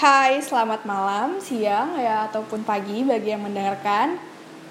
Hai, 0.00 0.40
selamat 0.40 0.88
malam, 0.88 1.44
siang, 1.44 1.92
ya 2.00 2.24
ataupun 2.24 2.64
pagi 2.64 3.04
bagi 3.04 3.36
yang 3.36 3.44
mendengarkan 3.44 4.16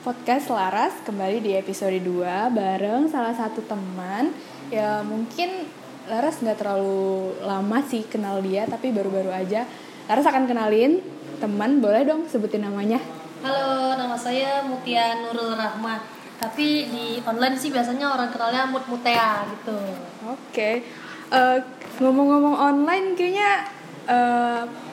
podcast 0.01 0.49
Laras 0.49 1.05
kembali 1.05 1.37
di 1.45 1.53
episode 1.53 2.01
2 2.01 2.49
bareng 2.49 3.05
salah 3.05 3.37
satu 3.37 3.61
teman 3.61 4.33
ya 4.73 5.05
mungkin 5.05 5.69
Laras 6.09 6.41
nggak 6.41 6.57
terlalu 6.65 7.29
lama 7.45 7.77
sih 7.85 8.09
kenal 8.09 8.41
dia 8.41 8.65
tapi 8.65 8.89
baru-baru 8.89 9.29
aja 9.29 9.69
Laras 10.09 10.25
akan 10.25 10.49
kenalin 10.49 10.97
teman 11.37 11.77
boleh 11.77 12.09
dong 12.09 12.25
sebutin 12.25 12.65
namanya 12.65 12.97
Halo, 13.45 14.01
nama 14.01 14.17
saya 14.17 14.65
Mutia 14.65 15.13
Nurul 15.21 15.53
Rahma. 15.53 16.01
Tapi 16.41 16.89
di 16.89 17.05
online 17.21 17.53
sih 17.53 17.69
biasanya 17.69 18.17
orang 18.17 18.33
kenalnya 18.33 18.65
Mut 18.65 18.89
Mutea 18.89 19.45
gitu. 19.45 19.77
Oke, 20.25 20.81
Eh, 21.29 21.57
ngomong-ngomong 22.01 22.57
online 22.57 23.13
kayaknya 23.13 23.69
eh, 24.09 24.88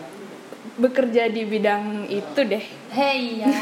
bekerja 0.75 1.30
di 1.30 1.46
bidang 1.46 2.11
itu 2.11 2.41
deh 2.43 2.65
Hey 2.91 3.43
ya. 3.43 3.48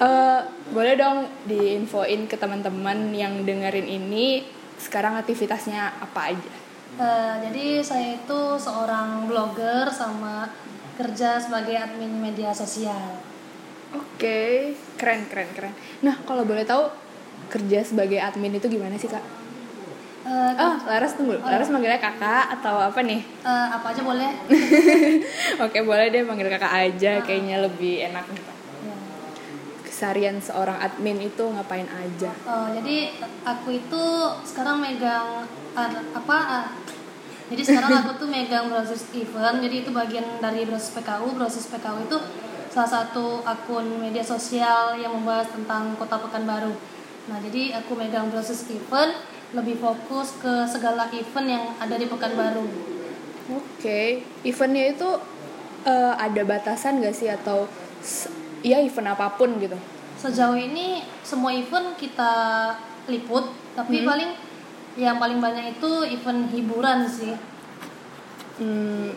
Eh, 0.00 0.40
boleh 0.72 0.96
dong 0.96 1.28
diinfoin 1.44 2.24
ke 2.24 2.32
teman-teman 2.32 3.12
yang 3.12 3.44
dengerin 3.44 3.84
ini 3.84 4.40
sekarang 4.80 5.20
aktivitasnya 5.20 5.92
apa 6.00 6.32
aja? 6.32 6.52
Eh, 6.96 7.34
jadi 7.44 7.84
saya 7.84 8.16
itu 8.16 8.40
seorang 8.56 9.28
blogger 9.28 9.92
sama 9.92 10.48
kerja 10.96 11.36
sebagai 11.36 11.76
admin 11.76 12.16
media 12.16 12.48
sosial. 12.56 13.20
Oke, 13.92 14.72
keren 14.96 15.28
keren 15.28 15.52
keren. 15.52 15.76
Nah 16.00 16.16
kalau 16.24 16.48
boleh 16.48 16.64
tahu 16.64 16.88
kerja 17.52 17.84
sebagai 17.84 18.24
admin 18.24 18.56
itu 18.56 18.72
gimana 18.72 18.96
sih 18.96 19.12
kak? 19.12 19.39
Eh, 20.30 20.52
Oh, 20.56 20.74
Laras 20.86 21.12
tunggu. 21.12 21.34
Laras 21.36 21.66
manggilnya 21.68 21.98
kakak 21.98 22.54
atau 22.54 22.78
apa 22.78 23.02
nih? 23.02 23.18
eh, 23.42 23.66
apa 23.68 23.86
aja 23.90 23.98
boleh? 24.00 24.30
Oke 25.66 25.82
boleh 25.82 26.06
deh 26.08 26.22
manggil 26.22 26.46
kakak 26.48 26.70
aja, 26.86 27.18
kayaknya 27.20 27.58
lebih 27.58 28.06
enak. 28.06 28.22
Kesarian 29.82 30.38
seorang 30.38 30.78
admin 30.78 31.18
itu 31.20 31.44
ngapain 31.44 31.84
aja? 31.84 32.30
Eh, 32.30 32.68
jadi 32.72 32.96
aku 33.42 33.74
itu 33.74 34.04
sekarang 34.46 34.78
megang 34.78 35.42
ad- 35.74 36.06
apa? 36.14 36.36
ah, 36.38 36.66
jadi 37.50 37.62
sekarang 37.66 37.90
aku 38.00 38.10
tuh 38.16 38.28
megang 38.30 38.70
proses 38.70 39.10
event. 39.12 39.58
Jadi 39.58 39.82
itu 39.82 39.90
bagian 39.90 40.38
dari 40.38 40.62
proses 40.62 40.94
PKU. 40.94 41.34
Proses 41.34 41.66
PKU 41.66 42.06
itu 42.06 42.18
salah 42.70 42.86
satu 42.88 43.42
akun 43.42 43.98
media 43.98 44.22
sosial 44.22 44.94
yang 44.94 45.10
membahas 45.12 45.50
tentang 45.50 45.98
Kota 45.98 46.16
Pekanbaru. 46.16 46.70
Nah, 47.26 47.38
jadi 47.42 47.82
aku 47.82 47.92
megang 47.92 48.30
proses 48.30 48.62
event, 48.70 49.12
lebih 49.50 49.82
fokus 49.82 50.38
ke 50.38 50.66
segala 50.70 51.10
event 51.10 51.48
yang 51.48 51.64
ada 51.82 51.98
di 51.98 52.06
Pekanbaru. 52.06 52.66
Oke, 53.50 54.22
eventnya 54.46 54.94
itu 54.94 55.08
eh, 55.82 56.14
ada 56.14 56.42
batasan 56.46 57.02
gak 57.02 57.16
sih 57.16 57.26
atau 57.26 57.66
ya 58.62 58.78
event 58.78 59.10
apa 59.10 59.34
pun 59.34 59.58
gitu? 59.58 59.74
Sejauh 60.20 60.54
ini 60.54 61.02
semua 61.26 61.50
event 61.50 61.96
kita 61.98 62.32
liput, 63.10 63.50
tapi 63.74 64.06
paling 64.06 64.30
yang 64.94 65.18
paling 65.18 65.42
banyak 65.42 65.80
itu 65.80 65.90
event 66.14 66.46
hiburan 66.54 67.08
sih. 67.10 67.34
Hmm, 68.60 69.16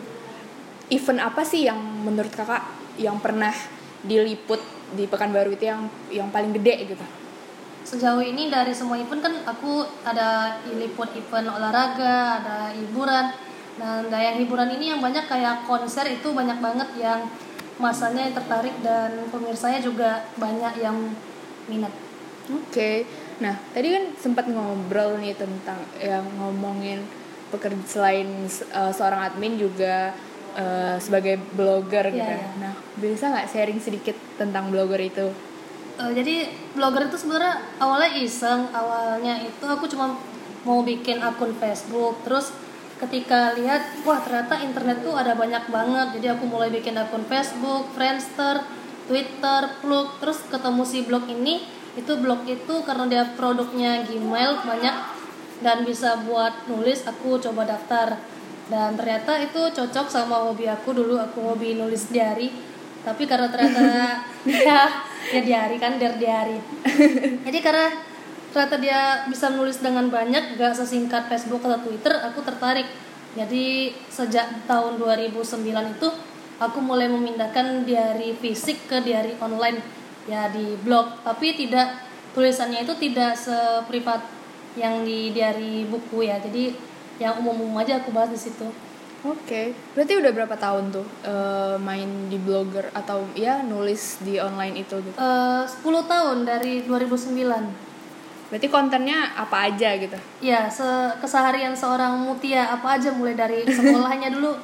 event 0.90 1.20
apa 1.20 1.44
sih 1.46 1.68
yang 1.68 1.78
menurut 1.78 2.32
kakak 2.32 2.64
yang 2.98 3.20
pernah 3.22 3.52
diliput 4.02 4.58
di 4.94 5.06
Pekanbaru 5.06 5.54
itu 5.54 5.64
yang 5.68 5.86
yang 6.10 6.28
paling 6.34 6.50
gede 6.56 6.96
gitu? 6.96 7.04
Sejauh 7.84 8.24
ini 8.24 8.48
dari 8.48 8.72
semua 8.72 8.96
event 8.96 9.20
kan 9.20 9.34
aku 9.44 9.84
ada 10.08 10.56
liput 10.72 11.12
event 11.12 11.52
olahraga, 11.52 12.40
ada 12.40 12.72
hiburan. 12.72 13.28
Dan 13.76 14.08
dari 14.08 14.24
yang 14.32 14.38
hiburan 14.40 14.70
ini 14.72 14.96
yang 14.96 15.00
banyak 15.04 15.28
kayak 15.28 15.68
konser 15.68 16.08
itu 16.08 16.32
banyak 16.32 16.58
banget 16.64 16.88
yang 16.96 17.28
masanya 17.76 18.30
yang 18.30 18.34
tertarik 18.34 18.74
dan 18.80 19.28
pemirsanya 19.28 19.84
juga 19.84 20.24
banyak 20.40 20.80
yang 20.80 20.96
minat. 21.68 21.92
Oke, 22.48 23.08
nah 23.40 23.56
tadi 23.72 23.88
kan 23.92 24.04
sempat 24.20 24.46
ngobrol 24.48 25.16
nih 25.18 25.34
tentang 25.34 25.80
yang 25.96 26.24
ngomongin 26.40 27.04
pekerja 27.48 27.84
selain 27.84 28.46
eh, 28.48 28.92
seorang 28.94 29.26
admin 29.26 29.56
juga 29.58 30.12
eh, 30.54 30.96
sebagai 31.00 31.40
blogger 31.52 32.14
gitu. 32.14 32.20
Iya, 32.20 32.36
ya. 32.36 32.40
iya. 32.40 32.50
Nah 32.62 32.72
bisa 32.96 33.32
nggak 33.32 33.48
sharing 33.50 33.80
sedikit 33.80 34.16
tentang 34.38 34.70
blogger 34.70 35.00
itu? 35.02 35.28
Eh, 35.94 36.10
jadi 36.10 36.50
blogger 36.74 37.06
itu 37.06 37.14
sebenarnya 37.22 37.54
awalnya 37.78 38.10
iseng, 38.18 38.66
awalnya 38.74 39.38
itu 39.46 39.62
aku 39.62 39.86
cuma 39.86 40.18
mau 40.66 40.82
bikin 40.82 41.22
akun 41.22 41.54
Facebook, 41.54 42.18
terus 42.26 42.50
ketika 42.98 43.54
lihat 43.54 44.02
wah 44.02 44.18
ternyata 44.18 44.58
internet 44.58 45.06
tuh 45.06 45.14
ada 45.14 45.38
banyak 45.38 45.70
banget, 45.70 46.18
jadi 46.18 46.34
aku 46.34 46.50
mulai 46.50 46.74
bikin 46.74 46.98
akun 46.98 47.22
Facebook, 47.30 47.94
Friendster, 47.94 48.66
Twitter, 49.06 49.60
Plug, 49.78 50.18
terus 50.18 50.42
ketemu 50.50 50.82
si 50.82 51.06
blog 51.06 51.30
ini, 51.30 51.62
itu 51.94 52.12
blog 52.18 52.42
itu 52.42 52.74
karena 52.82 53.06
dia 53.06 53.22
produknya 53.38 54.02
Gmail 54.02 54.66
banyak 54.66 54.96
dan 55.62 55.86
bisa 55.86 56.18
buat 56.26 56.66
nulis, 56.66 57.06
aku 57.06 57.38
coba 57.38 57.70
daftar. 57.70 58.18
Dan 58.66 58.96
ternyata 58.96 59.38
itu 59.44 59.60
cocok 59.60 60.08
sama 60.08 60.40
hobi 60.48 60.64
aku. 60.64 60.96
Dulu 60.96 61.20
aku 61.20 61.52
hobi 61.52 61.76
nulis 61.76 62.08
diary 62.08 62.48
tapi 63.04 63.28
karena 63.28 63.52
ternyata 63.52 64.24
dia 64.48 64.88
dia 65.32 65.40
diary 65.40 65.76
kan 65.80 65.96
der 65.96 66.16
diary 66.20 66.58
jadi 67.46 67.58
karena 67.64 67.88
ternyata 68.54 68.78
dia 68.78 69.00
bisa 69.26 69.50
nulis 69.50 69.82
dengan 69.82 70.06
banyak 70.06 70.54
gak 70.54 70.78
sesingkat 70.78 71.26
Facebook 71.26 71.66
atau 71.66 71.82
Twitter 71.82 72.14
aku 72.22 72.38
tertarik. 72.46 72.86
Jadi 73.34 73.90
sejak 74.06 74.62
tahun 74.70 75.02
2009 75.02 75.98
itu 75.98 76.08
aku 76.62 76.78
mulai 76.78 77.10
memindahkan 77.10 77.82
diary 77.82 78.38
fisik 78.38 78.86
ke 78.86 79.02
diary 79.02 79.34
online. 79.42 79.82
Ya 80.30 80.46
di 80.54 80.78
blog. 80.86 81.18
Tapi 81.26 81.58
tidak 81.58 81.98
tulisannya 82.30 82.86
itu 82.86 82.94
tidak 82.94 83.34
seprivat 83.34 84.22
yang 84.78 85.02
di 85.02 85.34
diary 85.34 85.82
buku 85.90 86.30
ya. 86.30 86.38
Jadi 86.38 86.78
yang 87.18 87.42
umum-umum 87.42 87.82
aja 87.82 87.98
aku 87.98 88.14
bahas 88.14 88.30
di 88.30 88.38
situ 88.38 88.70
Oke, 89.24 89.72
berarti 89.96 90.20
udah 90.20 90.30
berapa 90.36 90.52
tahun 90.52 90.92
tuh 90.92 91.06
eh, 91.24 91.76
main 91.80 92.28
di 92.28 92.36
blogger 92.36 92.92
atau 92.92 93.24
ya 93.32 93.64
nulis 93.64 94.20
di 94.20 94.36
online 94.36 94.84
itu 94.84 95.00
gitu? 95.00 95.16
Eh, 95.16 95.64
10 95.64 95.80
tahun 96.04 96.44
dari 96.44 96.84
2009 96.84 97.94
Berarti 98.52 98.68
kontennya 98.68 99.32
apa 99.34 99.72
aja 99.72 99.96
gitu? 99.96 100.14
Ya, 100.38 100.68
se- 100.68 101.10
keseharian 101.18 101.74
seorang 101.74 102.20
mutia 102.20 102.68
apa 102.68 103.00
aja 103.00 103.10
mulai 103.10 103.34
dari 103.34 103.64
sekolahnya 103.66 104.30
dulu. 104.30 104.54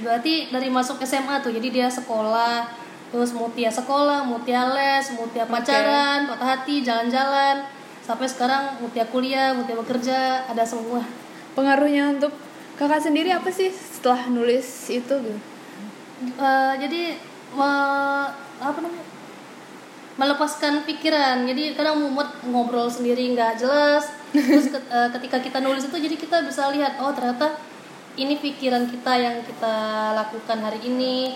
Berarti 0.00 0.48
dari 0.48 0.70
masuk 0.70 1.02
SMA 1.02 1.42
tuh. 1.42 1.50
Jadi 1.50 1.68
dia 1.74 1.90
sekolah, 1.90 2.64
terus 3.12 3.34
mutia 3.36 3.68
sekolah, 3.68 4.24
mutia 4.24 4.70
les, 4.72 5.12
mutia 5.12 5.44
pacaran, 5.44 6.24
patah 6.30 6.56
hati, 6.56 6.80
jalan-jalan. 6.80 7.66
Sampai 8.00 8.24
sekarang 8.24 8.78
mutia 8.80 9.04
kuliah, 9.12 9.52
mutia 9.52 9.76
bekerja, 9.76 10.48
ada 10.48 10.64
semua. 10.64 11.04
Pengaruhnya 11.52 12.16
untuk 12.16 12.32
kakak 12.74 13.02
sendiri 13.02 13.30
apa 13.30 13.48
sih 13.50 13.70
setelah 13.70 14.26
nulis 14.30 14.90
itu? 14.90 15.16
Eh, 16.24 16.74
jadi 16.80 17.18
me- 17.54 18.30
apa 18.58 18.78
namanya? 18.80 19.06
melepaskan 20.14 20.86
pikiran. 20.86 21.42
Jadi 21.42 21.74
kadang 21.74 21.98
mumet 21.98 22.30
ngobrol 22.46 22.86
sendiri 22.86 23.34
nggak 23.34 23.58
jelas. 23.58 24.14
Terus 24.30 24.70
eh, 24.70 25.08
ketika 25.18 25.42
kita 25.42 25.58
nulis 25.58 25.86
itu 25.90 25.96
jadi 25.98 26.14
kita 26.14 26.46
bisa 26.46 26.70
lihat 26.70 27.02
oh 27.02 27.10
ternyata 27.10 27.58
ini 28.14 28.38
pikiran 28.38 28.86
kita 28.86 29.12
yang 29.18 29.42
kita 29.42 29.74
lakukan 30.14 30.58
hari 30.62 30.78
ini, 30.86 31.34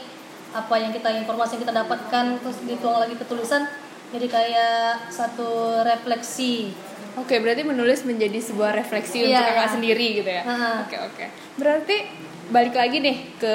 apa 0.55 0.79
yang 0.79 0.95
kita 0.95 1.11
informasi 1.11 1.59
yang 1.59 1.63
kita 1.67 1.75
dapatkan 1.75 2.25
terus 2.39 2.59
dituang 2.63 3.03
lagi 3.03 3.19
ke 3.19 3.27
tulisan. 3.27 3.67
Jadi 4.09 4.27
kayak 4.27 5.13
satu 5.13 5.49
refleksi. 5.83 6.73
Oke, 7.15 7.37
berarti 7.39 7.63
menulis 7.63 8.03
menjadi 8.03 8.39
sebuah 8.39 8.73
refleksi 8.73 9.21
Iya. 9.23 9.37
untuk 9.37 9.45
kakak 9.51 9.71
sendiri 9.75 10.07
gitu 10.17 10.31
ya? 10.31 10.43
Oke 10.81 10.97
oke. 10.97 11.25
Berarti 11.57 11.97
balik 12.49 12.73
lagi 12.73 12.97
nih 12.99 13.17
ke 13.37 13.55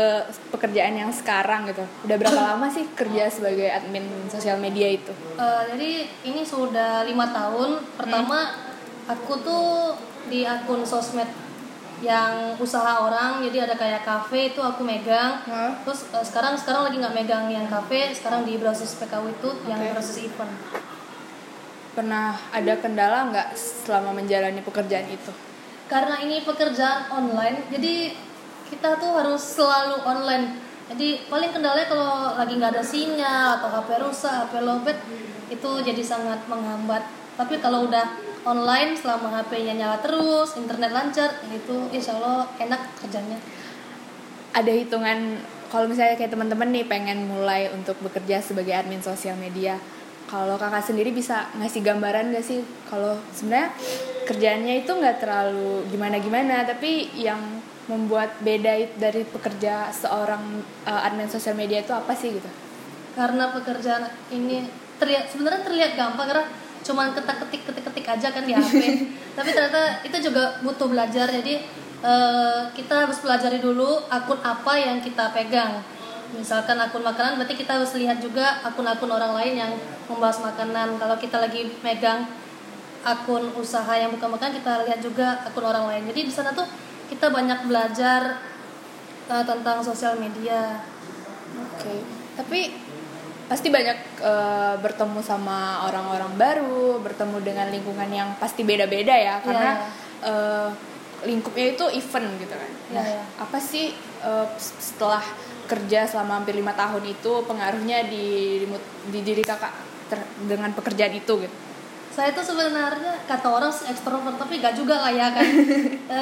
pekerjaan 0.52 0.94
yang 0.94 1.10
sekarang 1.10 1.66
gitu. 1.66 1.82
Udah 2.04 2.16
berapa 2.16 2.42
lama 2.52 2.68
sih 2.68 2.86
kerja 2.92 3.26
sebagai 3.28 3.66
admin 3.66 4.04
sosial 4.28 4.60
media 4.60 4.86
itu? 4.88 5.10
Eh, 5.34 5.62
jadi 5.72 5.92
ini 6.24 6.44
sudah 6.44 7.02
lima 7.02 7.32
tahun. 7.32 7.82
Pertama 7.96 8.54
aku 9.06 9.34
tuh 9.42 9.66
di 10.24 10.46
akun 10.46 10.84
sosmed 10.84 11.28
yang 12.04 12.60
usaha 12.60 13.00
orang, 13.00 13.40
jadi 13.40 13.64
ada 13.64 13.80
kayak 13.80 14.04
cafe 14.04 14.52
itu 14.52 14.60
aku 14.60 14.84
megang. 14.84 15.40
Hah? 15.48 15.72
Terus 15.88 16.12
eh, 16.12 16.26
sekarang 16.28 16.60
sekarang 16.60 16.92
lagi 16.92 17.00
nggak 17.00 17.16
megang 17.16 17.48
yang 17.48 17.64
cafe, 17.72 18.12
sekarang 18.12 18.44
di 18.44 18.60
proses 18.60 18.92
PKW 19.00 19.32
itu 19.32 19.50
yang 19.72 19.80
Oke. 19.80 19.96
proses 19.96 20.16
event. 20.20 20.52
Pernah 21.96 22.36
ada 22.52 22.74
kendala 22.84 23.32
nggak 23.32 23.56
selama 23.56 24.12
menjalani 24.20 24.60
pekerjaan 24.60 25.08
itu? 25.08 25.32
Karena 25.88 26.20
ini 26.20 26.44
pekerjaan 26.44 27.08
online, 27.16 27.72
jadi 27.72 28.12
kita 28.68 29.00
tuh 29.00 29.12
harus 29.16 29.40
selalu 29.40 30.04
online. 30.04 30.60
Jadi 30.92 31.32
paling 31.32 31.56
kendalanya 31.56 31.88
kalau 31.88 32.36
lagi 32.36 32.60
nggak 32.60 32.76
ada 32.76 32.84
sinyal 32.84 33.64
atau 33.64 33.72
HP 33.72 33.90
rusak, 34.04 34.34
HP 34.52 34.54
lowbat 34.60 34.98
itu 35.48 35.72
jadi 35.80 36.04
sangat 36.04 36.44
menghambat. 36.52 37.08
Tapi 37.40 37.64
kalau 37.64 37.88
udah 37.88 38.33
online 38.44 38.96
selama 38.96 39.32
HP-nya 39.40 39.74
nyala 39.76 39.98
terus, 40.04 40.56
internet 40.60 40.92
lancar, 40.92 41.32
itu 41.48 41.76
insya 41.96 42.20
Allah 42.20 42.48
enak 42.60 42.82
kerjanya. 43.00 43.40
Ada 44.54 44.72
hitungan 44.72 45.40
kalau 45.74 45.90
misalnya 45.90 46.14
kayak 46.14 46.30
teman-teman 46.38 46.70
nih 46.70 46.86
pengen 46.86 47.26
mulai 47.26 47.66
untuk 47.74 47.98
bekerja 48.06 48.38
sebagai 48.46 48.78
admin 48.78 49.02
sosial 49.02 49.34
media 49.42 49.82
kalau 50.30 50.54
kakak 50.58 50.86
sendiri 50.86 51.10
bisa 51.10 51.50
ngasih 51.58 51.82
gambaran 51.82 52.30
gak 52.30 52.46
sih 52.46 52.62
kalau 52.90 53.18
sebenarnya 53.34 53.74
kerjaannya 54.30 54.86
itu 54.86 54.92
nggak 54.94 55.18
terlalu 55.20 55.84
gimana 55.92 56.16
gimana 56.22 56.64
tapi 56.64 57.12
yang 57.18 57.42
membuat 57.92 58.40
beda 58.40 58.96
dari 58.96 59.28
pekerja 59.28 59.92
seorang 59.92 60.64
uh, 60.88 61.06
admin 61.06 61.28
sosial 61.28 61.54
media 61.54 61.84
itu 61.84 61.92
apa 61.92 62.16
sih 62.16 62.32
gitu 62.32 62.48
karena 63.14 63.52
pekerjaan 63.52 64.08
ini 64.32 64.64
terlihat 64.98 65.28
sebenarnya 65.28 65.62
terlihat 65.68 65.92
gampang 66.00 66.32
karena 66.32 66.46
cuman 66.84 67.16
ketik 67.16 67.48
ketik 67.48 67.62
ketik 67.64 67.84
ketik 67.88 68.06
aja 68.12 68.28
kan 68.30 68.44
di 68.44 68.52
HP 68.52 68.82
tapi 69.38 69.50
ternyata 69.50 70.04
itu 70.06 70.18
juga 70.30 70.62
butuh 70.62 70.88
belajar. 70.90 71.26
Jadi 71.32 71.64
uh, 72.06 72.70
kita 72.76 73.08
harus 73.08 73.18
pelajari 73.24 73.58
dulu 73.58 74.06
akun 74.12 74.38
apa 74.44 74.74
yang 74.78 75.02
kita 75.02 75.34
pegang. 75.34 75.82
Misalkan 76.34 76.78
akun 76.82 77.06
makanan 77.06 77.38
berarti 77.38 77.58
kita 77.58 77.78
harus 77.78 77.94
lihat 77.94 78.18
juga 78.18 78.62
akun-akun 78.66 79.10
orang 79.10 79.38
lain 79.38 79.54
yang 79.58 79.72
membahas 80.10 80.42
makanan. 80.42 80.98
Kalau 80.98 81.16
kita 81.18 81.38
lagi 81.42 81.70
megang 81.82 82.30
akun 83.04 83.52
usaha 83.58 83.92
yang 83.98 84.14
bukan 84.16 84.32
makan 84.38 84.54
kita 84.54 84.86
lihat 84.86 85.00
juga 85.02 85.42
akun 85.46 85.66
orang 85.66 85.90
lain. 85.90 86.04
Jadi 86.14 86.30
di 86.30 86.34
sana 86.34 86.54
tuh 86.54 86.66
kita 87.10 87.30
banyak 87.30 87.70
belajar 87.70 88.38
uh, 89.30 89.44
tentang 89.46 89.82
sosial 89.82 90.18
media. 90.18 90.82
Oke. 91.54 91.86
Okay. 91.86 92.00
tapi 92.34 92.74
pasti 93.48 93.68
banyak 93.68 94.24
uh, 94.24 94.76
bertemu 94.80 95.20
sama 95.20 95.84
orang-orang 95.88 96.32
baru 96.40 97.00
bertemu 97.04 97.38
dengan 97.44 97.68
lingkungan 97.70 98.10
yang 98.10 98.30
pasti 98.40 98.64
beda-beda 98.64 99.14
ya 99.14 99.36
karena 99.44 99.72
yeah. 99.76 99.90
Iya. 100.24 100.32
uh, 100.32 100.70
lingkupnya 101.24 101.66
itu 101.76 101.86
event 101.96 102.28
gitu 102.40 102.56
kan 102.56 102.72
iya, 102.72 102.96
nah 102.96 103.06
yeah. 103.06 103.26
apa 103.40 103.58
sih 103.60 103.92
uh, 104.24 104.48
setelah 104.58 105.24
kerja 105.68 106.08
selama 106.08 106.44
hampir 106.44 106.56
lima 106.56 106.76
tahun 106.76 107.04
itu 107.08 107.44
pengaruhnya 107.48 108.08
di 108.08 108.60
di, 108.64 108.68
di 109.12 109.20
diri 109.24 109.44
kakak 109.44 109.72
ter, 110.12 110.20
dengan 110.44 110.72
pekerjaan 110.76 111.16
itu 111.16 111.34
gitu 111.44 111.58
saya 112.14 112.30
tuh 112.30 112.46
sebenarnya 112.46 113.26
kata 113.26 113.48
orang 113.50 113.74
ekstrovert 113.74 114.38
tapi 114.38 114.62
gak 114.62 114.78
juga 114.78 115.02
lah 115.02 115.10
ya 115.10 115.34
kan 115.34 115.50
e, 116.14 116.20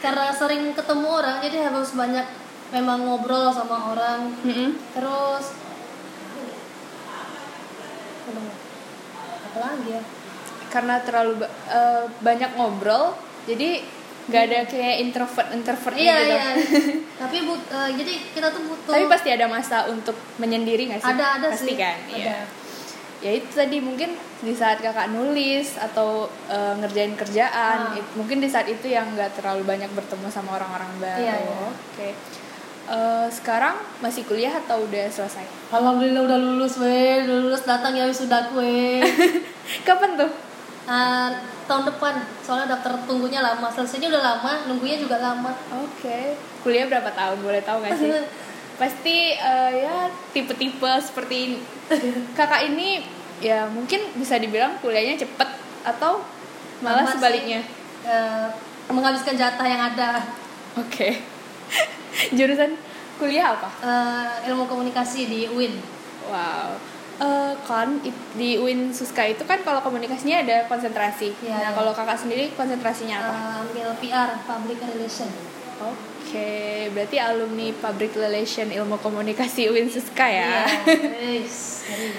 karena 0.00 0.32
sering 0.32 0.72
ketemu 0.72 1.04
orang 1.04 1.36
jadi 1.44 1.68
harus 1.68 1.92
banyak 1.92 2.24
memang 2.72 3.04
ngobrol 3.04 3.52
sama 3.52 3.92
orang 3.92 4.32
mm 4.40 4.52
-hmm. 4.56 4.68
terus 4.96 5.52
apa 9.48 9.58
lagi 9.58 9.88
ya? 9.96 10.02
Karena 10.68 11.00
terlalu 11.00 11.48
uh, 11.72 12.04
banyak 12.20 12.50
ngobrol 12.56 13.16
jadi 13.48 13.80
nggak 14.28 14.42
ada 14.44 14.58
kayak 14.68 14.96
introvert 15.00 15.48
introvert 15.56 15.96
iya, 15.96 16.16
gitu. 16.20 16.32
iya. 16.36 16.48
Tapi 17.24 17.36
but, 17.48 17.62
uh, 17.72 17.88
jadi 17.88 18.12
kita 18.36 18.52
tuh 18.52 18.62
butuh 18.68 18.92
tapi 18.92 19.08
pasti 19.08 19.28
ada 19.32 19.48
masa 19.48 19.88
untuk 19.88 20.14
menyendiri 20.36 20.92
nggak 20.92 21.00
sih? 21.00 21.12
Ada 21.16 21.24
ada 21.40 21.46
pasti 21.48 21.72
sih. 21.72 21.76
kan? 21.80 21.96
Iya. 22.12 22.38
Ya 23.18 23.30
itu 23.34 23.50
tadi 23.50 23.82
mungkin 23.82 24.14
di 24.14 24.54
saat 24.54 24.78
kakak 24.78 25.10
nulis 25.10 25.74
atau 25.80 26.30
uh, 26.46 26.74
ngerjain 26.78 27.18
kerjaan 27.18 27.78
ah. 27.90 27.98
it, 27.98 28.06
mungkin 28.14 28.38
di 28.38 28.46
saat 28.46 28.70
itu 28.70 28.86
yang 28.86 29.10
nggak 29.16 29.34
terlalu 29.40 29.66
banyak 29.66 29.90
bertemu 29.96 30.28
sama 30.30 30.60
orang-orang 30.60 30.92
baru. 31.02 31.24
Iya, 31.24 31.34
iya. 31.34 31.56
oke. 31.64 31.74
okay. 31.96 32.12
Uh, 32.88 33.28
sekarang 33.28 33.76
masih 34.00 34.24
kuliah 34.24 34.50
atau 34.50 34.82
udah 34.82 35.06
selesai? 35.12 35.44
Alhamdulillah 35.70 36.24
udah 36.24 36.38
lulus 36.40 36.80
weh. 36.80 37.22
Lulus 37.28 37.62
datang 37.68 37.92
ya 37.94 38.08
sudah 38.08 38.48
kue. 38.50 39.04
Kapan 39.86 40.16
tuh? 40.16 40.30
Uh, 40.88 41.28
tahun 41.68 41.84
depan. 41.92 42.14
Soalnya 42.40 42.76
daftar 42.76 42.96
tunggunya 43.04 43.44
lama. 43.44 43.68
Selesainya 43.68 44.08
udah 44.08 44.22
lama 44.24 44.52
nunggunya 44.66 44.96
juga 44.98 45.20
lama. 45.20 45.52
Oke. 45.84 46.02
Okay. 46.02 46.24
kuliah 46.64 46.88
berapa 46.88 47.12
tahun? 47.12 47.38
Boleh 47.44 47.62
tahu 47.62 47.84
gak 47.84 47.96
sih? 48.00 48.10
Pasti 48.80 49.36
uh, 49.36 49.70
ya 49.72 50.08
tipe-tipe 50.32 50.92
seperti 51.04 51.36
ini. 51.52 51.58
Kakak 52.38 52.66
ini 52.72 53.04
ya 53.38 53.70
mungkin 53.70 54.02
bisa 54.18 54.34
dibilang 54.40 54.80
kuliahnya 54.82 55.14
cepet 55.14 55.48
atau 55.86 56.24
malah 56.82 57.06
Masih, 57.06 57.14
sebaliknya? 57.20 57.60
Uh, 58.02 58.48
menghabiskan 58.90 59.36
jatah 59.36 59.66
yang 59.68 59.82
ada. 59.92 60.24
Oke. 60.78 60.88
okay. 60.88 61.37
jurusan 62.38 62.74
kuliah 63.18 63.54
apa 63.54 63.68
uh, 63.82 64.48
ilmu 64.48 64.64
komunikasi 64.70 65.26
di 65.26 65.40
UIN 65.50 65.74
wow 66.30 66.78
uh, 67.18 67.52
kan 67.66 67.98
di 68.38 68.56
UIN 68.58 68.94
Suska 68.94 69.26
itu 69.26 69.42
kan 69.44 69.60
kalau 69.66 69.82
komunikasinya 69.82 70.42
ada 70.42 70.56
konsentrasi. 70.70 71.34
Ya, 71.42 71.70
nah, 71.70 71.70
kalau 71.74 71.92
kakak 71.92 72.18
sendiri 72.18 72.54
konsentrasinya 72.54 73.18
apa? 73.22 73.34
Uh, 73.34 73.62
ambil 73.66 73.88
PR, 73.98 74.30
Public 74.46 74.78
Relation. 74.94 75.28
Oke, 75.78 75.94
okay. 76.26 76.90
berarti 76.90 77.22
alumni 77.22 77.70
Public 77.70 78.18
Relation 78.18 78.66
Ilmu 78.66 78.98
Komunikasi 78.98 79.70
UIN 79.70 79.90
Suska 79.90 80.26
ya. 80.26 80.66
Yeah, 81.88 82.14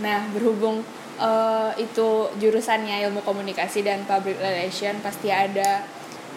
nah, 0.00 0.26
berhubung 0.34 0.82
uh, 1.22 1.70
itu 1.78 2.26
jurusannya 2.40 3.04
Ilmu 3.06 3.22
Komunikasi 3.22 3.86
dan 3.86 4.02
Public 4.08 4.40
Relation 4.40 4.98
pasti 5.04 5.30
ada 5.30 5.86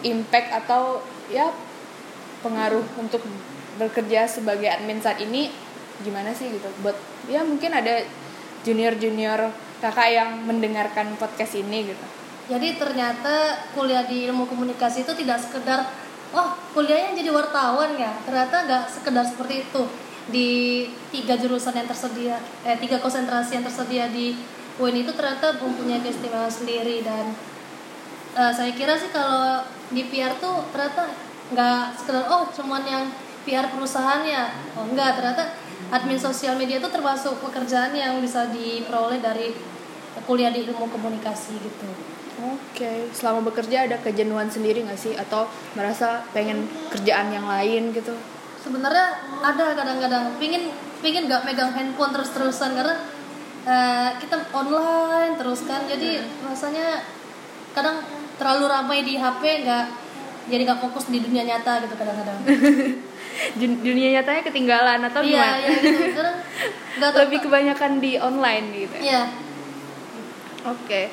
impact 0.06 0.52
atau 0.52 1.02
ya 1.26 1.50
pengaruh 2.42 2.84
untuk 2.98 3.22
bekerja 3.78 4.26
sebagai 4.26 4.66
admin 4.66 4.98
saat 4.98 5.22
ini 5.22 5.50
gimana 6.02 6.34
sih 6.34 6.50
gitu? 6.50 6.68
Buat 6.82 6.98
ya 7.30 7.42
mungkin 7.42 7.74
ada 7.74 8.02
junior 8.66 8.94
junior 8.98 9.50
kakak 9.78 10.08
yang 10.10 10.30
mendengarkan 10.46 11.14
podcast 11.18 11.54
ini 11.58 11.94
gitu. 11.94 12.06
Jadi 12.48 12.80
ternyata 12.80 13.60
kuliah 13.76 14.08
di 14.08 14.24
ilmu 14.24 14.48
komunikasi 14.48 15.04
itu 15.04 15.12
tidak 15.14 15.38
sekedar 15.38 15.84
oh 16.32 16.48
kuliahnya 16.74 17.20
jadi 17.22 17.30
wartawan 17.30 17.94
ya. 17.94 18.12
Ternyata 18.24 18.66
nggak 18.66 18.84
sekedar 18.90 19.24
seperti 19.26 19.68
itu. 19.68 19.82
Di 20.28 20.48
tiga 21.08 21.40
jurusan 21.40 21.72
yang 21.72 21.88
tersedia 21.88 22.36
eh 22.66 22.76
tiga 22.76 23.00
konsentrasi 23.00 23.60
yang 23.60 23.64
tersedia 23.64 24.10
di 24.12 24.36
UIN 24.78 25.02
itu 25.02 25.12
ternyata 25.12 25.58
mempunyai 25.60 26.00
keistimewaan 26.02 26.52
sendiri. 26.52 27.04
Dan 27.04 27.32
uh, 28.36 28.52
saya 28.52 28.72
kira 28.74 28.96
sih 28.96 29.10
kalau 29.12 29.64
di 29.92 30.04
PR 30.08 30.36
tuh 30.36 30.68
ternyata 30.72 31.27
nggak 31.52 31.96
sekedar 31.96 32.28
oh 32.28 32.48
cuman 32.52 32.84
yang 32.84 33.04
PR 33.48 33.72
perusahaannya 33.72 34.42
oh 34.76 34.84
enggak 34.92 35.16
ternyata 35.16 35.44
admin 35.88 36.20
sosial 36.20 36.60
media 36.60 36.76
itu 36.76 36.88
termasuk 36.92 37.40
pekerjaan 37.40 37.96
yang 37.96 38.20
bisa 38.20 38.50
diperoleh 38.52 39.22
dari 39.24 39.56
kuliah 40.26 40.52
di 40.52 40.66
ilmu 40.66 40.90
komunikasi 40.90 41.56
gitu. 41.56 41.88
Oke, 42.38 42.86
okay. 42.86 42.98
selama 43.10 43.50
bekerja 43.50 43.90
ada 43.90 43.98
kejenuhan 43.98 44.46
sendiri 44.46 44.86
nggak 44.86 44.98
sih 44.98 45.14
atau 45.18 45.50
merasa 45.74 46.22
pengen 46.30 46.70
kerjaan 46.86 47.34
yang 47.34 47.46
lain 47.50 47.90
gitu? 47.90 48.14
Sebenarnya 48.62 49.18
ada 49.42 49.74
kadang-kadang 49.74 50.38
pingin 50.38 50.70
pingin 51.02 51.26
nggak 51.26 51.42
megang 51.42 51.74
handphone 51.74 52.14
terus-terusan 52.14 52.78
karena 52.78 52.94
uh, 53.66 54.10
kita 54.22 54.38
online 54.54 55.34
terus 55.34 55.66
kan, 55.66 55.82
jadi 55.90 56.22
rasanya 56.46 57.02
kadang 57.74 58.06
terlalu 58.38 58.64
ramai 58.70 58.98
di 59.02 59.18
HP 59.18 59.66
nggak 59.66 59.86
jadi 60.48 60.62
nggak 60.64 60.80
fokus 60.80 61.12
di 61.12 61.20
dunia 61.20 61.44
nyata 61.44 61.84
gitu 61.84 61.94
kadang-kadang. 61.94 62.38
dunia 63.86 64.08
nyatanya 64.18 64.42
ketinggalan 64.42 65.00
atau 65.06 65.20
iya, 65.22 65.30
gimana? 65.30 65.56
Iya, 65.62 65.70
gitu. 66.10 66.26
Gak 66.98 67.10
Lebih 67.14 67.38
kebanyakan 67.46 67.92
di 68.02 68.12
online 68.18 68.66
gitu. 68.74 68.96
Iya. 68.98 69.22
Oke. 70.66 70.82
Okay. 70.84 71.04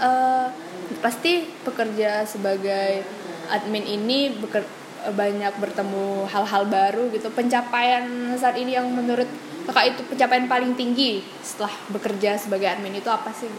Uh, 0.00 0.48
eh, 0.50 0.98
pasti 0.98 1.46
pekerja 1.62 2.26
sebagai 2.26 3.04
admin 3.52 3.84
ini 3.86 4.34
beker 4.34 4.64
banyak 5.12 5.60
bertemu 5.60 6.24
hal-hal 6.32 6.64
baru 6.64 7.12
gitu. 7.12 7.28
Pencapaian 7.28 8.32
saat 8.40 8.56
ini 8.56 8.72
yang 8.72 8.88
menurut 8.88 9.28
kakak 9.68 9.96
itu 9.96 10.00
pencapaian 10.08 10.48
paling 10.48 10.72
tinggi 10.72 11.20
setelah 11.44 11.72
bekerja 11.92 12.40
sebagai 12.40 12.72
admin 12.72 12.96
itu 12.96 13.12
apa 13.12 13.28
sih? 13.36 13.52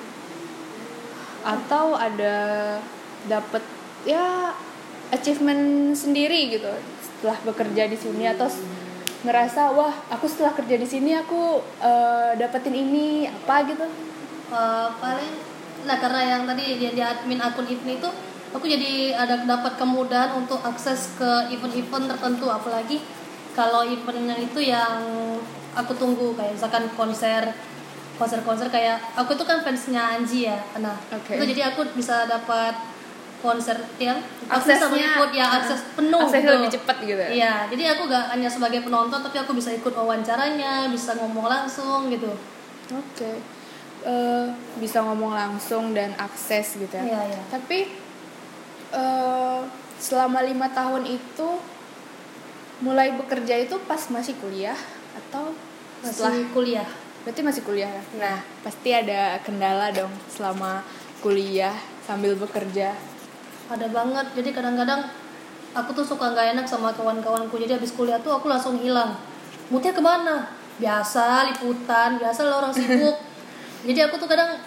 Atau 1.45 1.93
ada 1.93 2.37
dapat 3.29 3.61
ya 4.05 4.53
achievement 5.15 5.95
sendiri 5.95 6.51
gitu. 6.51 6.69
Setelah 6.99 7.37
bekerja 7.47 7.87
di 7.87 7.97
sini 7.97 8.27
atau 8.27 8.51
ngerasa 9.25 9.73
wah 9.73 9.93
aku 10.13 10.29
setelah 10.29 10.53
kerja 10.53 10.77
di 10.77 10.85
sini 10.85 11.17
aku 11.17 11.57
uh, 11.81 12.31
dapetin 12.37 12.75
ini 12.75 13.25
apa 13.25 13.65
gitu. 13.65 13.87
Uh, 14.53 14.93
paling 15.01 15.33
nah 15.85 15.97
karena 16.01 16.21
yang 16.37 16.41
tadi 16.49 16.81
dia, 16.81 16.91
dia 16.93 17.07
admin 17.13 17.41
akun 17.41 17.65
event 17.65 18.01
itu 18.01 18.09
aku 18.53 18.65
jadi 18.69 19.17
ada 19.17 19.41
dapat 19.43 19.77
kemudahan 19.77 20.37
untuk 20.37 20.61
akses 20.61 21.17
ke 21.17 21.49
event-event 21.51 22.11
tertentu. 22.13 22.45
Apalagi 22.51 23.01
kalau 23.57 23.81
eventnya 23.81 24.37
itu 24.37 24.61
yang 24.61 25.01
aku 25.75 25.91
tunggu 25.97 26.37
kayak 26.37 26.55
misalkan 26.55 26.85
konser 26.93 27.51
konser-konser 28.15 28.71
kayak 28.71 28.95
aku 29.19 29.35
itu 29.35 29.43
kan 29.43 29.59
fansnya 29.59 30.15
Anji 30.15 30.47
ya. 30.47 30.59
Nah 30.79 30.95
okay. 31.11 31.35
itu 31.35 31.51
jadi 31.51 31.75
aku 31.75 31.83
bisa 31.97 32.23
dapat 32.29 32.94
konser 33.45 33.77
yang 34.01 34.17
aksesnya 34.49 35.21
ikut 35.21 35.31
ya 35.37 35.45
akses 35.61 35.85
penuh 35.93 36.25
akses 36.25 36.41
gitu. 36.41 36.51
lebih 36.57 36.69
cepat 36.73 36.97
gitu 37.05 37.23
iya 37.29 37.69
jadi 37.69 37.83
aku 37.93 38.09
gak 38.09 38.33
hanya 38.33 38.49
sebagai 38.49 38.81
penonton 38.81 39.21
tapi 39.21 39.37
aku 39.37 39.53
bisa 39.53 39.69
ikut 39.69 39.93
wawancaranya 39.93 40.89
bisa 40.89 41.13
ngomong 41.21 41.45
langsung 41.45 42.09
gitu 42.09 42.33
oke 42.89 43.05
okay. 43.13 43.37
uh, 44.01 44.09
eh, 44.09 44.45
bisa 44.81 45.05
ngomong 45.05 45.37
langsung 45.37 45.93
dan 45.93 46.17
akses 46.17 46.81
gitu 46.81 46.93
ya 46.97 47.05
iya, 47.05 47.21
iya. 47.29 47.41
tapi 47.53 47.93
uh, 48.89 49.61
selama 50.01 50.41
lima 50.41 50.73
tahun 50.73 51.05
itu 51.05 51.49
mulai 52.81 53.13
bekerja 53.13 53.61
itu 53.61 53.77
pas 53.85 54.01
masih 54.09 54.33
kuliah 54.41 54.75
atau 55.15 55.53
setelah 56.03 56.35
masih 56.35 56.49
kuliah 56.51 56.89
berarti 57.25 57.41
masih 57.41 57.65
kuliah 57.65 57.89
ya? 57.89 58.03
Nah, 58.21 58.37
pasti 58.61 58.93
ada 58.93 59.41
kendala 59.41 59.89
dong 59.89 60.13
selama 60.29 60.85
kuliah 61.25 61.73
sambil 62.05 62.37
bekerja. 62.37 62.93
Ada 63.69 63.87
banget. 63.89 64.25
Jadi 64.37 64.49
kadang-kadang 64.53 65.09
aku 65.75 65.89
tuh 65.91 66.05
suka 66.05 66.31
nggak 66.31 66.57
enak 66.57 66.65
sama 66.65 66.93
kawan-kawanku. 66.93 67.57
Jadi 67.57 67.77
habis 67.77 67.91
kuliah 67.93 68.21
tuh 68.21 68.35
aku 68.37 68.47
langsung 68.47 68.77
hilang. 68.79 69.17
Moodnya 69.69 69.91
ke 69.91 70.01
mana? 70.01 70.49
Biasa 70.77 71.51
liputan. 71.53 72.21
Biasa 72.21 72.39
lah 72.45 72.61
orang 72.65 72.73
sibuk. 72.73 73.15
Jadi 73.87 73.99
aku 74.01 74.17
tuh 74.17 74.29
kadang 74.29 74.57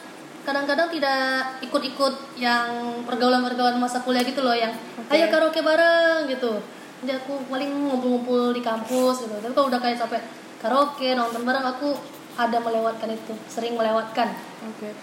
kadang-kadang 0.47 0.88
tidak 0.88 1.61
ikut-ikut 1.61 2.40
yang 2.40 3.02
pergaulan-pergaulan 3.05 3.76
masa 3.76 4.00
kuliah 4.00 4.25
gitu 4.25 4.40
loh 4.40 4.57
yang 4.57 4.73
Oke. 4.97 5.12
ayo 5.12 5.28
karaoke 5.28 5.61
bareng 5.61 6.25
gitu. 6.31 6.57
Jadi 7.05 7.12
aku 7.21 7.45
paling 7.52 7.69
ngumpul-ngumpul 7.69 8.57
di 8.57 8.62
kampus 8.64 9.28
gitu. 9.28 9.35
Tapi 9.45 9.52
kalau 9.52 9.69
udah 9.69 9.81
kayak 9.83 10.00
sampai 10.00 10.25
karaoke 10.62 11.12
nonton 11.12 11.45
bareng 11.45 11.67
aku 11.67 11.93
ada 12.38 12.59
melewatkan 12.62 13.12
itu. 13.12 13.35
Sering 13.50 13.76
melewatkan. 13.76 14.33
Oke. 14.73 14.95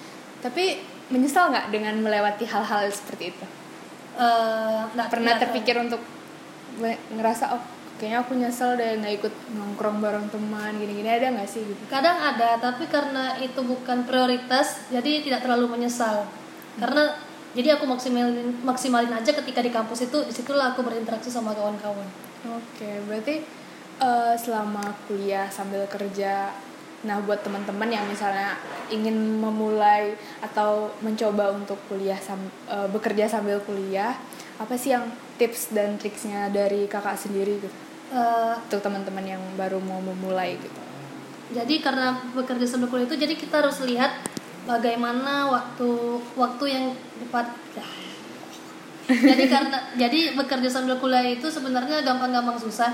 Tapi 0.42 0.82
menyesal 1.14 1.54
nggak 1.54 1.70
dengan 1.70 1.94
melewati 2.02 2.50
hal-hal 2.50 2.90
seperti 2.90 3.36
itu? 3.36 3.46
Eh, 4.16 4.80
nggak 4.96 5.08
Pernah 5.12 5.36
nggak- 5.36 5.44
terpikir 5.44 5.76
untuk 5.76 6.02
ngerasa 7.16 7.56
oh 7.56 7.62
kayaknya 7.96 8.20
aku 8.28 8.36
nyesel 8.36 8.76
deh 8.76 9.00
nggak 9.00 9.14
ikut 9.24 9.34
nongkrong 9.56 10.04
bareng 10.04 10.28
teman 10.32 10.76
gini-gini. 10.76 11.08
Ada 11.08 11.32
nggak 11.36 11.48
sih 11.48 11.64
gitu? 11.64 11.84
kadang 11.88 12.16
ada 12.16 12.60
tapi 12.60 12.88
karena 12.88 13.36
itu 13.40 13.60
bukan 13.60 14.04
prioritas 14.04 14.88
jadi 14.88 15.24
tidak 15.24 15.44
terlalu 15.44 15.68
menyesal. 15.72 16.28
Karena 16.76 17.16
jadi 17.56 17.80
aku 17.80 17.88
maksimalin 17.88 18.60
maksimalin 18.64 19.12
aja 19.16 19.32
ketika 19.32 19.64
di 19.64 19.72
kampus 19.72 20.08
itu 20.08 20.18
di 20.24 20.34
situlah 20.36 20.76
aku 20.76 20.84
berinteraksi 20.84 21.32
sama 21.32 21.56
kawan-kawan. 21.56 22.04
Oke, 22.52 23.00
berarti 23.08 23.44
eh, 23.96 24.36
selama 24.36 24.84
kuliah 25.08 25.48
sambil 25.48 25.88
kerja, 25.88 26.52
nah 27.06 27.22
buat 27.22 27.46
teman-teman 27.46 27.88
yang 27.88 28.06
misalnya 28.10 28.58
ingin 28.90 29.38
memulai 29.38 30.18
atau 30.42 30.90
mencoba 31.06 31.54
untuk 31.54 31.78
kuliah 31.86 32.18
sam- 32.18 32.52
eh, 32.66 32.90
bekerja 32.90 33.30
sambil 33.30 33.62
kuliah, 33.62 34.18
apa 34.58 34.74
sih 34.74 34.92
yang 34.98 35.06
tips 35.38 35.72
dan 35.72 36.02
triksnya 36.02 36.50
dari 36.50 36.90
kakak 36.90 37.16
sendiri 37.16 37.62
gitu? 37.62 37.78
Eh, 38.14 38.54
untuk 38.58 38.82
teman-teman 38.82 39.26
yang 39.26 39.42
baru 39.58 39.78
mau 39.82 40.02
memulai 40.02 40.58
gitu? 40.58 40.82
jadi 41.46 41.78
karena 41.78 42.18
bekerja 42.34 42.66
sambil 42.66 42.90
kuliah 42.90 43.06
itu 43.06 43.22
jadi 43.22 43.38
kita 43.38 43.62
harus 43.62 43.78
lihat 43.86 44.18
bagaimana 44.66 45.46
waktu 45.54 45.90
waktu 46.34 46.66
yang 46.66 46.86
tepat. 47.22 47.54
Jadi 49.06 49.46
karena 49.46 49.78
jadi 49.94 50.34
bekerja 50.34 50.66
sambil 50.66 50.98
kuliah 50.98 51.22
itu 51.22 51.46
sebenarnya 51.46 52.02
gampang-gampang 52.02 52.58
susah 52.58 52.90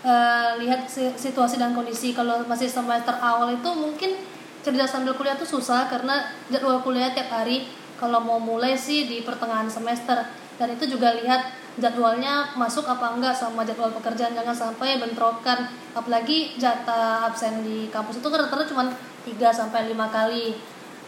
Eh, 0.00 0.50
lihat 0.64 0.88
si- 0.88 1.12
situasi 1.12 1.60
dan 1.60 1.76
kondisi. 1.76 2.16
Kalau 2.16 2.40
masih 2.48 2.72
semester 2.72 3.12
awal 3.20 3.52
itu 3.52 3.68
mungkin 3.76 4.16
kerja 4.64 4.88
sambil 4.88 5.12
kuliah 5.12 5.36
itu 5.36 5.44
susah 5.44 5.92
karena 5.92 6.24
jadwal 6.48 6.80
kuliah 6.80 7.12
tiap 7.12 7.28
hari. 7.28 7.68
Kalau 8.00 8.16
mau 8.24 8.40
mulai 8.40 8.72
sih 8.80 9.04
di 9.04 9.20
pertengahan 9.20 9.68
semester. 9.68 10.24
Dan 10.56 10.72
itu 10.72 10.88
juga 10.96 11.12
lihat 11.20 11.52
jadwalnya 11.76 12.56
masuk 12.56 12.88
apa 12.88 13.12
enggak 13.12 13.36
sama 13.36 13.60
jadwal 13.60 13.92
pekerjaan. 13.92 14.32
Jangan 14.32 14.56
sampai 14.56 14.96
bentrokan. 14.96 15.68
Apalagi 15.92 16.56
jatah 16.56 17.28
absen 17.28 17.60
di 17.60 17.92
kampus 17.92 18.24
itu 18.24 18.28
kan 18.32 18.40
rata-rata 18.40 18.72
cuma 18.72 18.88
3 19.28 19.52
sampai 19.52 19.92
5 19.92 20.08
kali. 20.08 20.56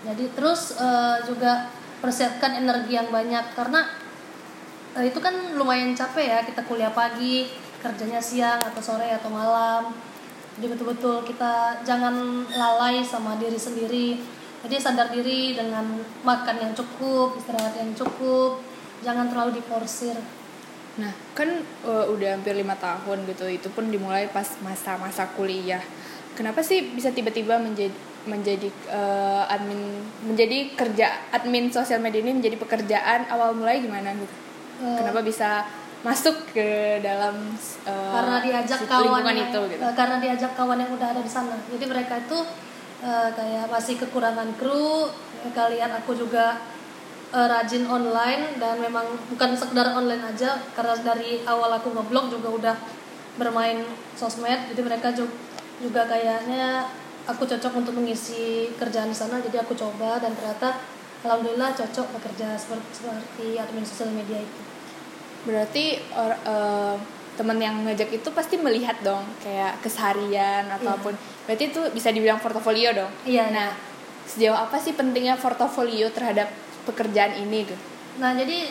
Jadi 0.04 0.24
terus 0.36 0.76
eh, 0.76 1.16
juga 1.24 1.64
persiapkan 2.04 2.60
energi 2.60 2.92
yang 3.00 3.08
banyak. 3.08 3.56
Karena 3.56 3.88
eh, 5.00 5.08
itu 5.08 5.16
kan 5.16 5.32
lumayan 5.56 5.96
capek 5.96 6.24
ya 6.28 6.38
kita 6.44 6.60
kuliah 6.68 6.92
pagi 6.92 7.61
kerjanya 7.82 8.22
siang 8.22 8.62
atau 8.62 8.80
sore 8.80 9.10
atau 9.10 9.28
malam 9.28 9.90
jadi 10.56 10.70
betul-betul 10.70 11.26
kita 11.26 11.82
jangan 11.82 12.46
lalai 12.54 13.02
sama 13.02 13.34
diri 13.36 13.58
sendiri 13.58 14.22
jadi 14.62 14.78
sadar 14.78 15.10
diri 15.10 15.58
dengan 15.58 15.98
makan 16.22 16.56
yang 16.62 16.72
cukup 16.72 17.34
istirahat 17.34 17.74
yang 17.74 17.90
cukup 17.98 18.62
jangan 19.02 19.26
terlalu 19.26 19.58
diporsir 19.58 20.14
Nah, 21.00 21.12
kan 21.32 21.48
eh, 21.64 22.06
udah 22.12 22.36
hampir 22.36 22.52
lima 22.52 22.76
tahun 22.76 23.24
gitu, 23.24 23.48
itu 23.48 23.68
pun 23.72 23.88
dimulai 23.88 24.28
pas 24.28 24.44
masa-masa 24.60 25.24
kuliah. 25.32 25.80
Kenapa 26.36 26.60
sih 26.60 26.92
bisa 26.92 27.08
tiba-tiba 27.08 27.56
menjadi 27.56 27.96
menjadi 28.28 28.68
eh, 28.92 29.44
admin 29.48 30.04
menjadi 30.28 30.76
kerja 30.76 31.32
admin 31.32 31.72
sosial 31.72 32.04
media 32.04 32.20
ini 32.20 32.38
menjadi 32.44 32.56
pekerjaan 32.60 33.24
awal 33.32 33.56
mulai 33.56 33.80
gimana 33.80 34.12
gitu? 34.12 34.34
Eh, 34.84 34.96
Kenapa 35.00 35.24
bisa 35.24 35.64
masuk 36.02 36.34
ke 36.50 36.68
dalam 36.98 37.54
eh, 37.86 38.12
karena 38.12 38.36
diajak 38.40 38.80
kawan 38.84 39.22
yang- 39.24 39.48
itu 39.48 39.60
gitu? 39.70 39.82
eh, 39.82 39.94
karena 39.94 40.16
diajak 40.18 40.52
kawan 40.52 40.78
yang 40.78 40.90
udah 40.90 41.08
ada 41.08 41.22
di 41.22 41.30
sana. 41.30 41.54
Jadi 41.70 41.84
mereka 41.86 42.18
itu 42.18 42.38
eh, 43.00 43.30
kayak 43.30 43.66
masih 43.68 43.94
kekurangan 43.96 44.50
kru 44.56 45.06
kalian 45.50 45.90
aku 45.94 46.14
juga 46.14 46.58
eh, 47.30 47.46
rajin 47.46 47.86
online 47.86 48.58
dan 48.58 48.78
memang 48.78 49.06
bukan 49.30 49.54
sekedar 49.54 49.90
online 49.92 50.22
aja 50.24 50.58
karena 50.72 50.94
dari 51.00 51.42
awal 51.44 51.70
aku 51.70 51.90
ngeblog 51.90 52.30
juga 52.30 52.48
udah 52.50 52.76
bermain 53.38 53.86
sosmed. 54.12 54.74
Jadi 54.74 54.80
mereka 54.82 55.08
ju- 55.10 55.30
juga 55.78 56.04
kayaknya 56.04 56.86
aku 57.24 57.46
cocok 57.46 57.72
untuk 57.78 57.94
mengisi 57.94 58.74
kerjaan 58.74 59.08
di 59.08 59.16
sana. 59.16 59.38
Jadi 59.38 59.54
aku 59.56 59.72
coba 59.72 60.18
dan 60.18 60.34
ternyata 60.34 60.82
alhamdulillah 61.22 61.70
cocok 61.72 62.06
bekerja 62.18 62.58
seperti, 62.58 62.90
seperti 62.92 63.46
admin 63.54 63.86
sosial 63.86 64.10
media 64.10 64.42
itu 64.42 64.60
Berarti 65.42 65.98
or, 66.14 66.32
eh, 66.32 66.94
temen 67.32 67.58
yang 67.58 67.80
ngajak 67.82 68.12
itu 68.12 68.28
pasti 68.36 68.60
melihat 68.60 69.00
dong 69.00 69.24
kayak 69.40 69.80
keseharian 69.80 70.68
ataupun 70.68 71.16
berarti 71.48 71.72
itu 71.72 71.80
bisa 71.96 72.12
dibilang 72.12 72.36
portofolio 72.38 72.92
dong. 72.92 73.12
Iya, 73.24 73.48
Nah, 73.48 73.72
sejauh 74.28 74.54
apa 74.54 74.76
sih 74.76 74.92
pentingnya 74.92 75.40
portofolio 75.40 76.12
terhadap 76.12 76.52
pekerjaan 76.84 77.40
ini 77.40 77.64
gitu? 77.66 77.76
Nah, 78.20 78.36
jadi 78.36 78.68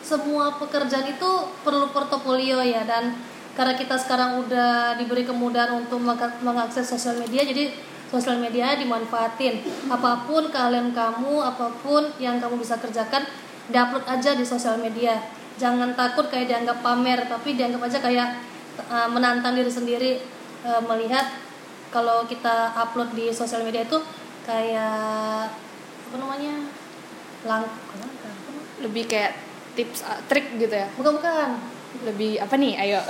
semua 0.00 0.56
pekerjaan 0.56 1.04
itu 1.04 1.30
perlu 1.60 1.92
portofolio 1.92 2.64
ya 2.64 2.88
dan 2.88 3.12
karena 3.52 3.74
kita 3.76 3.98
sekarang 3.98 4.40
udah 4.46 4.96
diberi 4.96 5.26
kemudahan 5.26 5.74
untuk 5.76 6.00
meng- 6.00 6.40
mengakses 6.40 6.86
sosial 6.88 7.18
media, 7.18 7.42
jadi 7.44 7.74
sosial 8.08 8.38
media 8.40 8.78
dimanfaatin. 8.78 9.60
Apa 9.92 10.24
pun 10.24 10.48
keahlian 10.48 10.94
kamu, 10.94 11.42
apa 11.42 11.68
pun 11.84 12.08
yang 12.22 12.40
kamu 12.40 12.56
bisa 12.56 12.78
kerjakan, 12.78 13.26
diupload 13.68 14.06
aja 14.08 14.32
di 14.32 14.46
sosial 14.46 14.78
media. 14.80 15.18
Jangan 15.58 15.90
takut 15.92 16.26
kayak 16.26 16.46
dianggap 16.46 16.78
pamer, 16.80 17.26
tapi 17.26 17.52
dianggap 17.52 17.82
aja 17.84 17.98
kayak 17.98 18.28
uh, 18.84 19.08
menantang 19.08 19.52
diri 19.52 19.68
sendiri 19.68 20.22
uh, 20.62 20.78
melihat 20.84 21.26
kalau 21.88 22.22
kita 22.24 22.70
upload 22.72 23.10
di 23.12 23.28
sosial 23.30 23.62
media 23.62 23.82
itu 23.82 23.98
kayak 24.44 25.50
apa 26.08 26.16
namanya 26.16 26.54
lang? 27.42 27.66
Lebih 28.78 29.04
kayak 29.04 29.34
tips 29.74 30.02
uh, 30.02 30.18
trik 30.26 30.54
gitu 30.56 30.72
ya. 30.72 30.86
bukan 30.94 31.18
bukan 31.18 31.50
Lebih 32.04 32.38
apa 32.38 32.54
nih? 32.54 32.74
Ayo. 32.78 33.00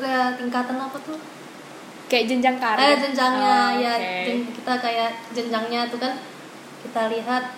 Lah, 0.00 0.32
tingkatan 0.32 0.76
apa 0.76 0.96
tuh 0.98 1.18
kayak 2.06 2.26
jenjang 2.26 2.58
karir. 2.58 2.82
eh 2.82 2.96
jenjangnya 2.98 3.54
Oh, 3.70 3.78
ya 3.78 3.94
jen- 4.26 4.50
kita 4.50 4.74
kayak 4.76 5.10
jenjangnya 5.30 5.86
tuh 5.86 5.98
kan 5.98 6.18
kita 6.82 7.06
lihat 7.06 7.54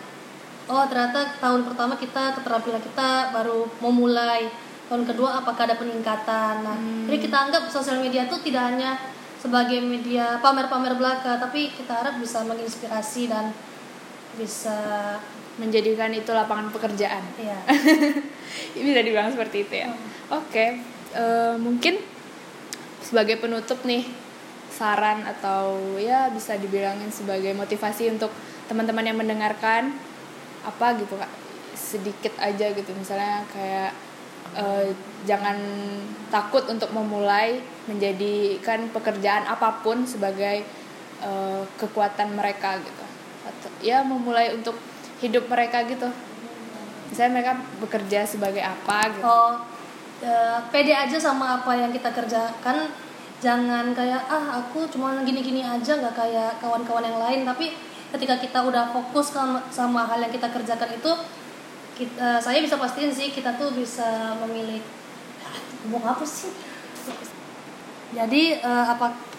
oh 0.71 0.85
ternyata 0.87 1.38
tahun 1.42 1.66
pertama 1.66 1.95
kita 1.99 2.38
keterampilan 2.38 2.83
kita 2.83 3.35
baru 3.35 3.66
mau 3.83 3.90
mulai 3.90 4.47
tahun 4.87 5.09
kedua 5.09 5.42
apakah 5.42 5.66
ada 5.66 5.76
peningkatan 5.78 6.62
nah 6.62 6.76
Hmm. 6.76 7.09
jadi 7.09 7.19
kita 7.19 7.37
anggap 7.49 7.62
sosial 7.71 7.99
media 8.02 8.26
tuh 8.28 8.38
tidak 8.45 8.75
hanya 8.75 8.99
sebagai 9.42 9.83
media 9.83 10.38
pamer-pamer 10.38 10.95
belaka 10.95 11.35
tapi 11.40 11.75
kita 11.75 11.90
harap 11.90 12.14
bisa 12.23 12.47
menginspirasi 12.47 13.26
dan 13.26 13.50
bisa 14.38 15.19
menjadikan 15.61 16.09
itu 16.14 16.33
lapangan 16.33 16.73
pekerjaan. 16.73 17.21
ya 17.42 17.59
Bisa 18.73 19.00
dibilang 19.04 19.28
seperti 19.28 19.69
itu 19.69 19.75
ya. 19.85 19.88
Oke, 20.33 20.81
eh, 21.12 21.54
mungkin 21.61 22.00
sebagai 23.04 23.37
penutup 23.37 23.85
nih 23.85 24.09
saran 24.73 25.21
atau 25.28 25.76
ya 26.00 26.33
bisa 26.33 26.57
dibilangin 26.57 27.12
sebagai 27.12 27.52
motivasi 27.52 28.09
untuk 28.09 28.33
teman-teman 28.73 29.04
yang 29.04 29.19
mendengarkan 29.21 29.92
apa 30.62 30.87
gitu 30.99 31.14
kak 31.19 31.31
sedikit 31.75 32.33
aja 32.38 32.71
gitu 32.73 32.90
misalnya 32.95 33.42
kayak 33.50 33.92
eh, 34.57 34.95
jangan 35.28 35.59
takut 36.33 36.64
untuk 36.69 36.90
memulai 36.95 37.61
menjadikan 37.90 38.88
pekerjaan 38.95 39.45
apa 39.49 39.83
pun 39.83 40.07
sebagai 40.07 40.64
eh, 41.23 41.62
kekuatan 41.76 42.35
mereka 42.37 42.78
gitu 42.81 43.04
atau 43.42 43.71
ya 43.83 44.07
memulai 44.07 44.54
untuk 44.54 44.78
hidup 45.19 45.50
mereka 45.50 45.83
gitu 45.87 46.11
misalnya 47.11 47.33
mereka 47.38 47.52
bekerja 47.83 48.25
sebagai 48.25 48.64
apa 48.64 48.99
gitu 49.12 49.23
Oh, 49.23 49.52
eh, 50.25 50.59
pede 50.73 50.95
aja 50.97 51.19
sama 51.21 51.61
apa 51.61 51.76
yang 51.76 51.92
kita 51.92 52.09
kerjakan. 52.09 52.88
Jangan 53.42 53.90
kayak 53.90 54.23
ah 54.31 54.62
aku 54.62 54.87
cuma 54.87 55.19
gini-gini 55.26 55.66
aja 55.66 55.99
nggak 55.99 56.14
kayak 56.14 56.62
kawan-kawan 56.62 57.04
yang 57.04 57.19
lain. 57.19 57.40
Tapi 57.42 57.75
ketika 58.12 58.37
kita 58.38 58.59
udah 58.61 58.92
fokus 58.92 59.33
sama, 59.33 59.64
sama 59.73 60.04
hal 60.04 60.21
yang 60.21 60.33
kita 60.33 60.52
kerjakan 60.52 60.90
itu, 60.92 61.12
kita, 61.97 62.38
saya 62.38 62.61
bisa 62.61 62.76
pastiin 62.76 63.12
sih 63.12 63.33
kita 63.33 63.57
tuh 63.57 63.73
bisa 63.73 64.37
memilih 64.45 64.85
ngomong 65.88 66.04
apa 66.12 66.25
sih? 66.25 66.52
Jadi 68.12 68.61
eh, 68.61 68.87
apa 68.87 69.33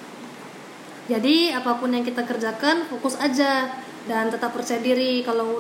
jadi 1.04 1.60
apa 1.60 1.78
pun 1.78 1.92
yang 1.92 2.04
kita 2.08 2.24
kerjakan 2.24 2.88
fokus 2.88 3.20
aja 3.20 3.76
dan 4.08 4.32
tetap 4.32 4.56
percaya 4.56 4.80
diri 4.80 5.20
kalau 5.24 5.60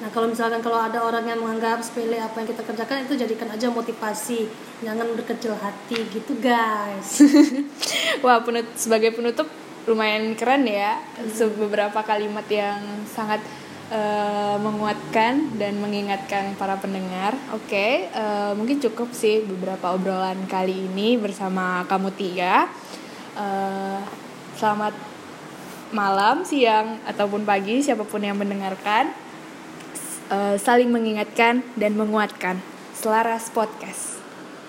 nah 0.00 0.08
kalau 0.08 0.32
misalkan 0.32 0.64
kalau 0.64 0.80
ada 0.80 0.96
orang 1.04 1.28
yang 1.28 1.36
menganggap 1.44 1.84
sepele 1.84 2.16
apa 2.16 2.40
yang 2.40 2.48
kita 2.48 2.64
kerjakan 2.64 3.04
itu 3.04 3.20
jadikan 3.20 3.52
aja 3.52 3.68
motivasi 3.68 4.48
jangan 4.80 5.12
berkecil 5.12 5.52
hati 5.60 6.08
gitu 6.08 6.40
guys. 6.40 7.20
Wah, 8.24 8.40
penut 8.40 8.64
sebagai 8.80 9.12
penutup 9.12 9.46
lumayan 9.88 10.36
keren 10.36 10.68
ya. 10.68 11.00
Se- 11.32 11.48
Beberapa 11.52 12.00
kalimat 12.04 12.44
yang 12.50 12.80
sangat 13.08 13.40
eh, 13.90 14.56
menguatkan 14.60 15.58
dan 15.58 15.80
mengingatkan 15.82 16.54
para 16.54 16.78
pendengar. 16.78 17.34
Oke, 17.50 18.06
eh, 18.06 18.52
mungkin 18.54 18.78
cukup 18.78 19.10
sih 19.10 19.42
beberapa 19.42 19.96
obrolan 19.96 20.46
kali 20.46 20.86
ini 20.92 21.18
bersama 21.18 21.82
kamu 21.90 22.08
Tia. 22.14 22.68
Eh, 23.34 23.98
selamat 24.54 24.94
malam, 25.90 26.46
siang 26.46 27.02
ataupun 27.02 27.42
pagi 27.42 27.82
siapa 27.82 28.06
pun 28.06 28.22
yang 28.22 28.38
mendengarkan. 28.38 29.10
Eh, 30.30 30.54
saling 30.62 30.86
mengingatkan 30.94 31.66
dan 31.74 31.98
menguatkan. 31.98 32.62
Selaras 32.94 33.50
Podcast. 33.50 34.19